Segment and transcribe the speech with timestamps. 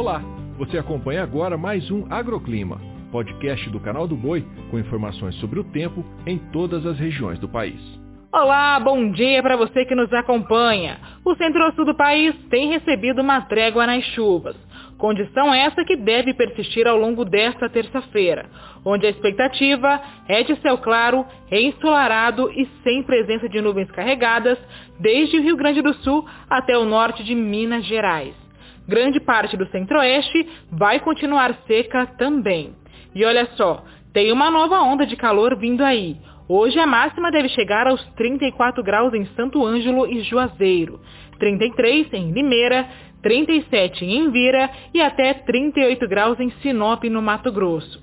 [0.00, 0.22] Olá,
[0.56, 2.80] você acompanha agora mais um Agroclima,
[3.12, 7.46] podcast do canal do Boi com informações sobre o tempo em todas as regiões do
[7.46, 7.78] país.
[8.32, 10.98] Olá, bom dia para você que nos acompanha.
[11.22, 14.56] O centro-sul do país tem recebido uma trégua nas chuvas.
[14.96, 18.48] Condição essa que deve persistir ao longo desta terça-feira,
[18.82, 24.58] onde a expectativa é de céu claro, ensolarado e sem presença de nuvens carregadas,
[24.98, 28.39] desde o Rio Grande do Sul até o norte de Minas Gerais.
[28.90, 32.74] Grande parte do centro-oeste vai continuar seca também.
[33.14, 36.16] E olha só, tem uma nova onda de calor vindo aí.
[36.48, 40.98] Hoje a máxima deve chegar aos 34 graus em Santo Ângelo e Juazeiro,
[41.38, 42.88] 33 em Limeira,
[43.22, 48.02] 37 em Vira e até 38 graus em Sinop, no Mato Grosso.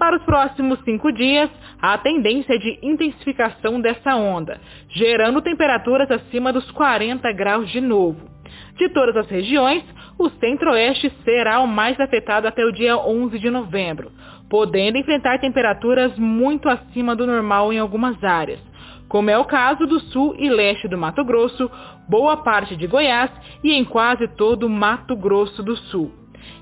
[0.00, 1.48] Para os próximos cinco dias,
[1.80, 8.34] há tendência de intensificação dessa onda, gerando temperaturas acima dos 40 graus de novo.
[8.76, 9.84] De todas as regiões,
[10.18, 14.12] o centro-oeste será o mais afetado até o dia 11 de novembro,
[14.48, 18.60] podendo enfrentar temperaturas muito acima do normal em algumas áreas,
[19.08, 21.70] como é o caso do sul e leste do Mato Grosso,
[22.08, 23.30] boa parte de Goiás
[23.62, 26.12] e em quase todo o Mato Grosso do Sul.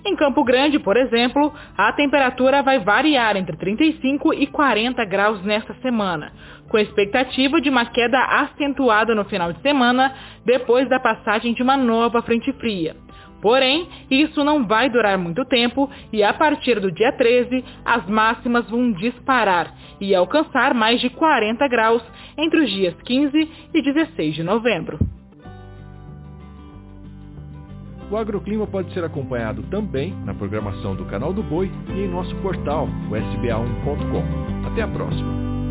[0.05, 5.75] Em Campo Grande, por exemplo, a temperatura vai variar entre 35 e 40 graus nesta
[5.75, 6.33] semana,
[6.69, 11.77] com expectativa de uma queda acentuada no final de semana, depois da passagem de uma
[11.77, 12.97] nova frente fria.
[13.43, 18.71] Porém, isso não vai durar muito tempo e a partir do dia 13, as máximas
[18.71, 22.03] vão disparar e alcançar mais de 40 graus
[22.39, 24.97] entre os dias 15 e 16 de novembro.
[28.13, 32.35] O agroclima pode ser acompanhado também na programação do Canal do Boi e em nosso
[32.37, 34.69] portal, o sba1.com.
[34.69, 35.62] Até a próxima!